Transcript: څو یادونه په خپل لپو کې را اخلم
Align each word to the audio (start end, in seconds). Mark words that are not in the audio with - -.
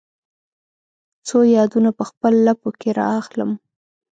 څو 1.27 1.37
یادونه 1.57 1.89
په 1.97 2.03
خپل 2.09 2.33
لپو 2.47 2.69
کې 2.79 2.89
را 2.99 3.07
اخلم 3.21 3.51